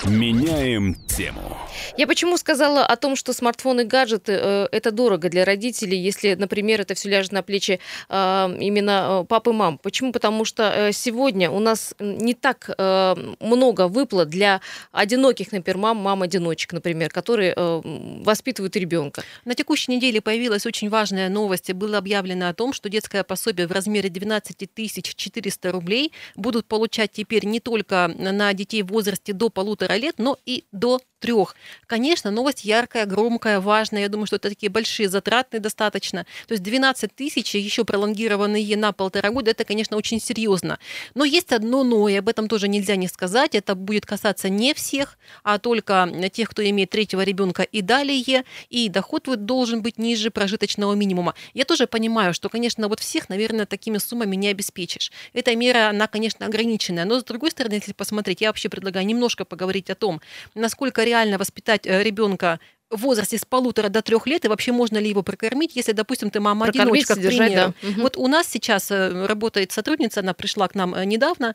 [0.07, 1.57] Меняем тему.
[1.97, 6.35] Я почему сказала о том, что смартфоны и гаджеты э, это дорого для родителей, если,
[6.35, 9.79] например, это все ляжет на плечи э, именно папы и мам.
[9.79, 10.13] Почему?
[10.13, 14.61] Потому что э, сегодня у нас не так э, много выплат для
[14.93, 17.81] одиноких, например, мам, мам-одиночек, например, которые э,
[18.23, 19.25] воспитывают ребенка.
[19.45, 21.73] На текущей неделе появилась очень важная новость.
[21.73, 24.69] Было объявлено о том, что детское пособие в размере 12
[25.17, 30.37] 400 рублей будут получать теперь не только на детей в возрасте до полутора лет, но
[30.47, 31.55] и до трех.
[31.87, 34.03] Конечно, новость яркая, громкая, важная.
[34.03, 36.27] Я думаю, что это такие большие, затратные достаточно.
[36.47, 40.79] То есть 12 тысяч, еще пролонгированные на полтора года, это, конечно, очень серьезно.
[41.15, 43.55] Но есть одно но, и об этом тоже нельзя не сказать.
[43.55, 48.45] Это будет касаться не всех, а только тех, кто имеет третьего ребенка и далее.
[48.69, 51.35] И доход должен быть ниже прожиточного минимума.
[51.55, 55.13] Я тоже понимаю, что, конечно, вот всех, наверное, такими суммами не обеспечишь.
[55.33, 57.05] Эта мера, она, конечно, ограниченная.
[57.05, 60.21] Но, с другой стороны, если посмотреть, я вообще предлагаю немножко поговорить о том,
[60.55, 64.99] насколько реально воспитать э, ребенка в возрасте с полутора до трех лет, и вообще можно
[64.99, 67.75] ли его прокормить, если, допустим, ты мама-одиночка, к примеру.
[67.83, 67.89] да.
[68.03, 71.55] Вот у нас сейчас э, работает сотрудница, она пришла к нам э, недавно,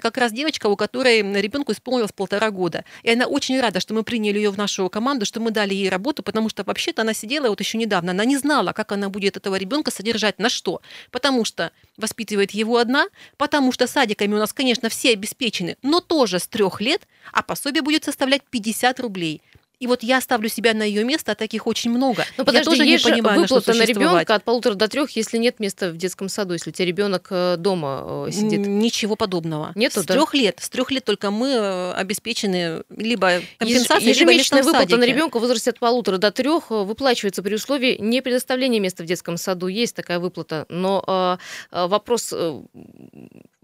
[0.00, 2.84] как раз девочка, у которой ребенку исполнилось полтора года.
[3.02, 5.88] И она очень рада, что мы приняли ее в нашу команду, что мы дали ей
[5.88, 9.36] работу, потому что вообще-то она сидела вот еще недавно, она не знала, как она будет
[9.36, 10.82] этого ребенка содержать, на что.
[11.10, 13.06] Потому что воспитывает его одна,
[13.38, 17.82] потому что садиками у нас, конечно, все обеспечены, но тоже с трех лет, а пособие
[17.82, 19.40] будет составлять 50 рублей.
[19.84, 22.24] И вот я ставлю себя на ее место, а таких очень много.
[22.38, 24.12] Ну я подожди, тоже не есть же понимаю, на выплата на существовать.
[24.14, 27.26] ребенка от полутора до трех, если нет места в детском саду, если у тебя ребенок
[27.28, 28.66] э, дома э, сидит.
[28.66, 29.72] Ничего подобного.
[29.74, 30.14] Нету, с да?
[30.14, 30.56] трех лет.
[30.58, 35.12] С трех лет только мы э, обеспечены либо компенсацией, Еж- либо местом выплата на садике.
[35.12, 39.36] ребенка в возрасте от полутора до трех выплачивается при условии не предоставления места в детском
[39.36, 39.66] саду.
[39.66, 40.64] Есть такая выплата.
[40.70, 41.38] Но
[41.70, 42.32] э, вопрос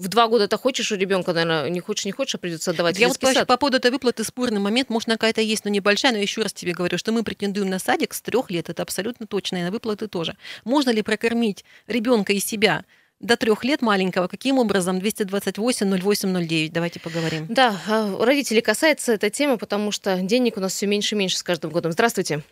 [0.00, 2.98] в два года ты хочешь у ребенка, наверное, не хочешь, не хочешь, а придется отдавать
[2.98, 6.12] Я вот детский по, поводу этой выплаты спорный момент, может, она какая-то есть, но небольшая,
[6.12, 9.26] но еще раз тебе говорю, что мы претендуем на садик с трех лет, это абсолютно
[9.26, 10.36] точно, и на выплаты тоже.
[10.64, 12.84] Можно ли прокормить ребенка и себя
[13.20, 14.26] до трех лет маленького?
[14.26, 14.98] Каким образом?
[15.00, 17.46] 228-08-09, давайте поговорим.
[17.50, 21.36] Да, э, родителей касается эта тема, потому что денег у нас все меньше и меньше
[21.36, 21.92] с каждым годом.
[21.92, 22.42] Здравствуйте.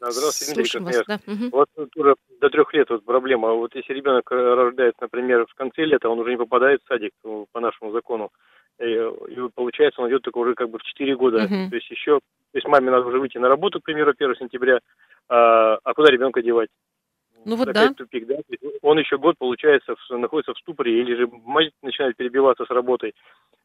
[0.00, 0.96] Здравствуйте, Дмитрий Слушаем вас.
[0.96, 1.26] Красноярск.
[1.26, 1.32] Да.
[1.32, 1.50] мгм.
[1.50, 3.52] Вот уже до трех лет вот проблема.
[3.52, 7.12] Вот если ребенок э, рождается, например, в конце лета, он уже не попадает в садик
[7.22, 8.30] по нашему закону.
[8.78, 11.42] И, и вот получается, он идет только уже как бы в 4 года.
[11.42, 11.68] Мгм.
[11.68, 14.80] То есть еще, то есть маме надо уже выйти на работу, к примеру, 1 сентября.
[15.28, 16.70] А, а куда ребенка девать?
[17.44, 17.94] Ну вот Опять да.
[17.94, 18.36] тупик, да?
[18.36, 22.64] То есть Он еще год, получается, в- находится в ступоре, или же мать начинает перебиваться
[22.64, 23.14] с работой.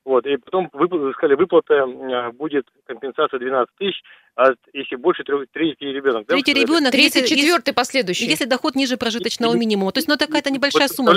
[0.06, 4.02] Вот, и потом вы сказали, выплата э, будет компенсация 12 тысяч,
[4.36, 6.28] а если больше трех, третий ребенок.
[6.28, 8.28] Третий ребенок, Третий, если, четвертый, последующий.
[8.28, 11.14] если, доход ниже прожиточного минимума, то есть, ну, это какая-то небольшая Вот сумма.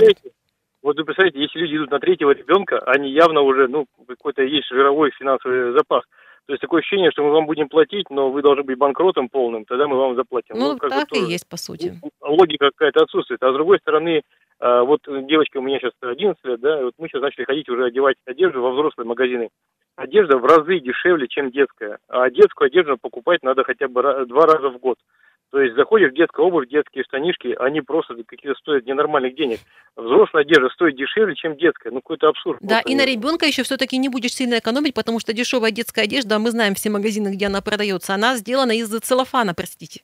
[0.80, 4.68] Вот вы представляете, если люди идут на третьего ребенка, они явно уже, ну, какой-то есть
[4.68, 6.04] жировой финансовый запас.
[6.48, 9.66] То есть такое ощущение, что мы вам будем платить, но вы должны быть банкротом полным,
[9.66, 10.56] тогда мы вам заплатим.
[10.56, 12.00] Ну, бы так и есть, по сути.
[12.22, 13.42] Логика какая-то отсутствует.
[13.42, 14.22] А с другой стороны,
[14.58, 17.84] а, вот девочка у меня сейчас 11 лет, да, вот мы сейчас начали ходить уже
[17.84, 19.50] одевать одежду во взрослые магазины.
[19.96, 21.98] Одежда в разы дешевле, чем детская.
[22.08, 24.96] А детскую одежду покупать надо хотя бы два раза в год.
[25.50, 29.60] То есть заходишь в детскую обувь, детские штанишки, они просто какие-то стоят ненормальных денег.
[29.96, 31.90] Взрослая одежда стоит дешевле, чем детская.
[31.90, 32.58] Ну, какой-то абсурд.
[32.60, 36.38] Да, и на ребенка еще все-таки не будешь сильно экономить, потому что дешевая детская одежда,
[36.38, 40.02] мы знаем все магазины, где она продается, она сделана из целлофана, простите.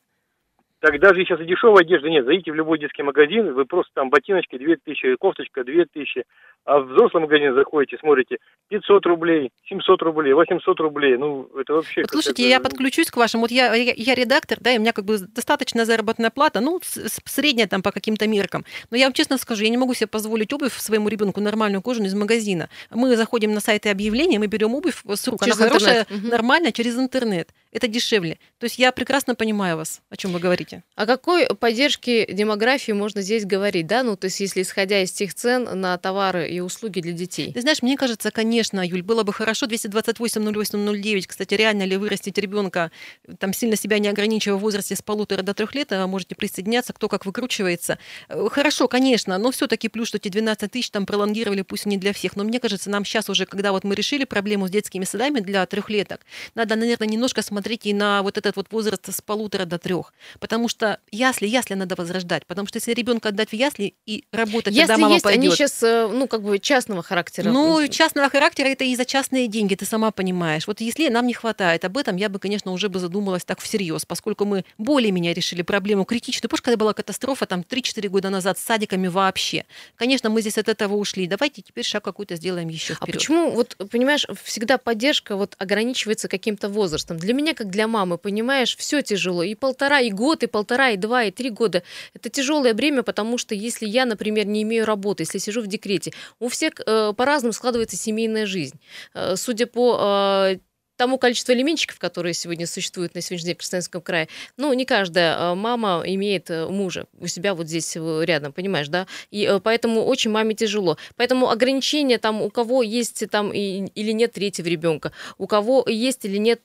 [0.80, 2.26] Так даже сейчас и дешевой одежды нет.
[2.26, 6.24] Зайдите в любой детский магазин, вы просто там ботиночки 2000, кофточка 2000.
[6.64, 11.16] А в взрослый магазин заходите, смотрите, 500 рублей, 700 рублей, 800 рублей.
[11.18, 12.00] Ну, это вообще...
[12.00, 13.40] Вот слушайте, я подключусь к вашим.
[13.40, 16.80] Вот я, я, я редактор, да, и у меня как бы достаточная заработная плата, ну,
[16.82, 18.64] средняя там по каким-то меркам.
[18.90, 22.08] Но я вам честно скажу, я не могу себе позволить обувь своему ребенку нормальную кожаную
[22.08, 22.70] из магазина.
[22.90, 26.22] Мы заходим на сайты объявления, мы берем обувь с рук, Через она хорошая, интернет.
[26.22, 26.30] Мгм.
[26.30, 27.50] нормальная, через интернет.
[27.72, 28.38] Это дешевле.
[28.58, 30.82] То есть я прекрасно понимаю вас, о чем вы говорите.
[30.94, 34.02] О какой поддержке демографии можно здесь говорить, да?
[34.02, 37.52] Ну, то есть, если исходя из тех цен на товары и услуги для детей.
[37.52, 41.24] Ты знаешь, мне кажется, конечно, Юль, было бы хорошо 228-08-09.
[41.26, 42.90] Кстати, реально ли вырастить ребенка,
[43.38, 46.92] там сильно себя не ограничивая в возрасте с полутора до трех лет, а можете присоединяться,
[46.92, 47.98] кто как выкручивается.
[48.28, 52.12] Э, Хорошо, конечно, но все-таки плюс, что эти 12 тысяч там пролонгировали, пусть не для
[52.12, 52.36] всех.
[52.36, 55.66] Но мне кажется, нам сейчас уже, когда вот мы решили проблему с детскими садами для
[55.66, 56.20] трехлеток,
[56.54, 60.12] надо, наверное, немножко смотреть и на вот этот вот возраст с полутора до трех.
[60.40, 62.46] Потому что ясли, ясли надо возрождать.
[62.46, 65.54] Потому что если ребенка отдать в ясли и работать, Если когда мама есть, они пойдет,
[65.58, 67.50] сейчас, ну, как бы частного характера.
[67.50, 70.66] ну, частного характера это и за частные деньги, ты сама понимаешь.
[70.66, 74.04] Вот если нам не хватает об этом, я бы, конечно, уже бы задумалась так всерьез,
[74.04, 76.48] поскольку мы более-менее решили проблему критичную.
[76.50, 79.64] Помнишь, когда была катастрофа там 3-4 года назад с садиками вообще?
[79.96, 81.26] Конечно, мы здесь от этого ушли.
[81.26, 83.14] Давайте теперь шаг какой-то сделаем еще А вперед.
[83.14, 87.16] почему, вот, понимаешь, всегда поддержка вот ограничивается каким-то возрастом?
[87.16, 89.42] Для меня, как для мамы, понимаешь, все тяжело.
[89.42, 91.82] И полтора, и год, и полтора, и два, и три года.
[92.14, 96.12] Это тяжелое бремя, потому что если я, например, не имею работы, если сижу в декрете,
[96.38, 98.80] у всех э, по-разному складывается семейная жизнь.
[99.14, 100.58] Э, судя по э,
[100.96, 105.36] тому количеству элементчиков, которые сегодня существуют на сегодняшний день в Краснодарском крае, ну, не каждая
[105.36, 109.06] э, мама имеет э, мужа у себя вот здесь э, рядом, понимаешь, да?
[109.30, 110.96] И э, поэтому очень маме тяжело.
[111.16, 116.24] Поэтому ограничения там, у кого есть там и- или нет третьего ребенка, у кого есть
[116.24, 116.62] или нет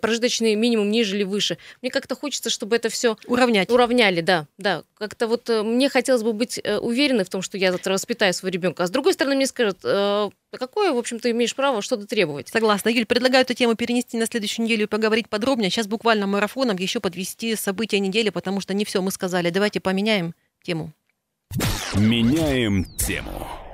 [0.00, 1.58] прожиточный минимум ниже или выше.
[1.82, 3.70] Мне как-то хочется, чтобы это все Уравнять.
[3.70, 4.84] уравняли, да, да.
[4.94, 8.82] Как-то вот мне хотелось бы быть уверенной в том, что я завтра воспитаю своего ребенка.
[8.84, 9.78] А с другой стороны, мне скажут,
[10.56, 12.48] какое, в общем, ты имеешь право что-то требовать?
[12.48, 12.88] Согласна.
[12.88, 15.70] Юль, предлагаю эту тему перенести на следующую неделю и поговорить подробнее.
[15.70, 19.50] Сейчас буквально марафоном еще подвести события недели, потому что не все мы сказали.
[19.50, 20.92] Давайте поменяем тему.
[21.94, 23.67] Меняем тему.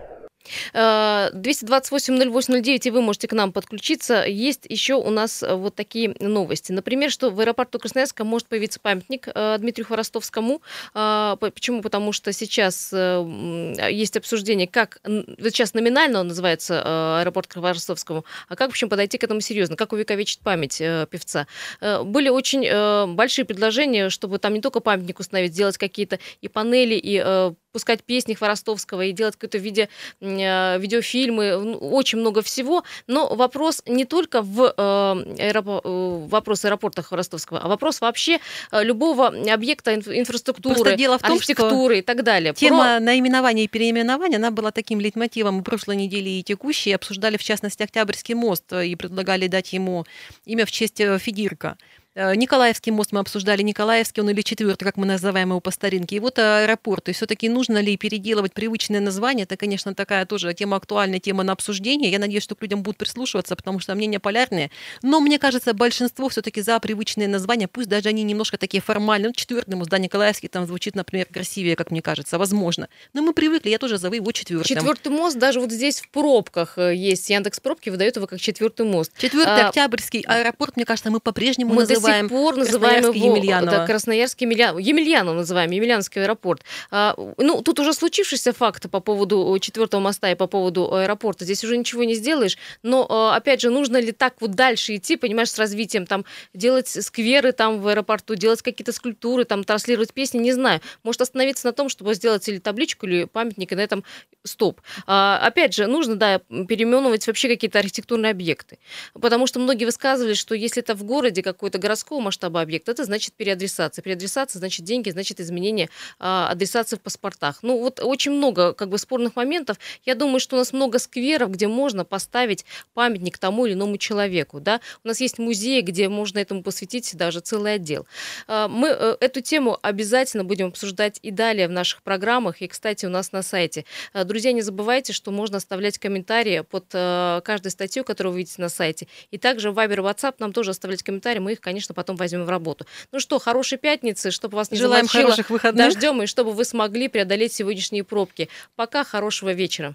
[0.72, 4.24] 228-08-09, и вы можете к нам подключиться.
[4.24, 6.72] Есть еще у нас э, вот такие новости.
[6.72, 10.62] Например, что в аэропорту Красноярска может появиться памятник э, Дмитрию Хворостовскому.
[10.94, 11.82] А, почему?
[11.82, 15.00] Потому что сейчас э, есть обсуждение, как...
[15.04, 19.92] Сейчас номинально он называется аэропорт Хворостовскому, а как, в общем, подойти к этому серьезно, как
[19.92, 21.46] увековечить память певца.
[21.80, 27.52] Были очень большие предложения, чтобы там не только памятник установить, сделать какие-то и панели, и
[27.74, 29.88] пускать песни Хворостовского и делать какое-то виде,
[30.20, 32.84] э, видеофильмы, ну, очень много всего.
[33.06, 38.38] Но вопрос не только в э, аэропо, э, вопрос аэропорта Хворостовского, а вопрос вообще
[38.72, 42.54] любого объекта инфраструктуры, Просто дело в том, архитектуры и так далее.
[42.54, 43.00] Тема Про...
[43.00, 46.92] наименования и переименования, она была таким лейтмотивом прошлой недели и текущей.
[46.92, 50.04] Обсуждали, в частности, Октябрьский мост и предлагали дать ему
[50.44, 51.76] имя в честь Федирка.
[52.14, 56.16] Э, Николаевский мост мы обсуждали, Николаевский он или четвертый, как мы называем его по старинке.
[56.16, 57.08] И вот аэропорт.
[57.08, 59.44] И все-таки нужно ли переделывать привычное название?
[59.44, 62.10] Это, конечно, такая тоже тема актуальная, тема на обсуждение.
[62.10, 64.70] Я надеюсь, что к людям будут прислушиваться, потому что мнения полярные.
[65.02, 69.28] Но мне кажется, большинство все-таки за привычные названия, пусть даже они немножко такие формальные.
[69.28, 72.88] Ну, четвертый мост, да, Николаевский там звучит, например, красивее, как мне кажется, возможно.
[73.12, 74.76] Но мы привыкли, я тоже зову его четвертым.
[74.76, 77.28] Четвертый мост даже вот здесь в пробках э, есть.
[77.28, 79.12] Яндекс пробки выдает его как четвертый мост.
[79.18, 83.36] Четвертый а, Октябрьский аэропорт, мне кажется, мы по-прежнему мы называем называем сих пор называем его
[83.36, 83.78] Емельянова.
[83.78, 84.80] Да, Красноярский Емельянов.
[84.80, 86.62] Емельянов называем, Емельянский аэропорт.
[86.90, 91.44] А, ну, тут уже случившийся факт по поводу четвертого моста и по поводу аэропорта.
[91.44, 92.58] Здесь уже ничего не сделаешь.
[92.82, 96.88] Но, а, опять же, нужно ли так вот дальше идти, понимаешь, с развитием, там, делать
[96.88, 100.80] скверы там в аэропорту, делать какие-то скульптуры, там, транслировать песни, не знаю.
[101.02, 104.04] Может остановиться на том, чтобы сделать или табличку, или памятник, и на этом
[104.44, 104.80] стоп.
[105.06, 108.78] А, опять же, нужно, да, переименовать вообще какие-то архитектурные объекты.
[109.14, 113.34] Потому что многие высказывали, что если это в городе какой-то городского масштаба объект, это значит
[113.34, 114.02] переадресация.
[114.02, 115.88] Переадресация значит деньги, значит изменение
[116.18, 117.60] а, адресации в паспортах.
[117.62, 119.78] Ну вот очень много как бы спорных моментов.
[120.04, 122.64] Я думаю, что у нас много скверов, где можно поставить
[122.94, 124.58] памятник тому или иному человеку.
[124.60, 124.80] Да?
[125.04, 128.06] У нас есть музеи, где можно этому посвятить даже целый отдел.
[128.48, 132.60] А, мы э, эту тему обязательно будем обсуждать и далее в наших программах.
[132.60, 133.84] И, кстати, у нас на сайте.
[134.12, 138.60] А, друзья, не забывайте, что можно оставлять комментарии под э, каждой статью, которую вы видите
[138.60, 139.06] на сайте.
[139.30, 141.38] И также в Viber WhatsApp нам тоже оставлять комментарии.
[141.38, 142.86] Мы их, конечно, потом потом возьмем в работу.
[143.12, 145.92] Ну что, хорошей пятницы, чтобы вас не Желаем замочило хороших выходных.
[145.92, 148.48] дождем, и чтобы вы смогли преодолеть сегодняшние пробки.
[148.76, 149.92] Пока, хорошего вечера.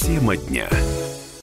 [0.00, 0.68] Тема дня.